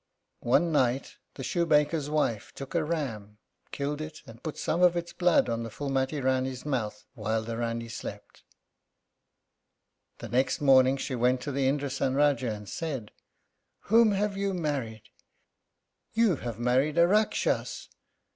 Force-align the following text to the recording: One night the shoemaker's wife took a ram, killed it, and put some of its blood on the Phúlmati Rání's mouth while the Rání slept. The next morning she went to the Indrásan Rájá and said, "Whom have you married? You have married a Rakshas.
One 0.43 0.71
night 0.71 1.17
the 1.35 1.43
shoemaker's 1.43 2.09
wife 2.09 2.51
took 2.55 2.73
a 2.73 2.83
ram, 2.83 3.37
killed 3.69 4.01
it, 4.01 4.23
and 4.25 4.41
put 4.41 4.57
some 4.57 4.81
of 4.81 4.97
its 4.97 5.13
blood 5.13 5.47
on 5.47 5.61
the 5.61 5.69
Phúlmati 5.69 6.19
Rání's 6.19 6.65
mouth 6.65 7.05
while 7.13 7.43
the 7.43 7.53
Rání 7.53 7.91
slept. 7.91 8.41
The 10.17 10.27
next 10.27 10.59
morning 10.59 10.97
she 10.97 11.13
went 11.13 11.39
to 11.41 11.51
the 11.51 11.67
Indrásan 11.67 12.13
Rájá 12.15 12.51
and 12.51 12.67
said, 12.67 13.11
"Whom 13.91 14.13
have 14.13 14.35
you 14.35 14.55
married? 14.55 15.03
You 16.13 16.37
have 16.37 16.57
married 16.57 16.97
a 16.97 17.07
Rakshas. 17.07 17.87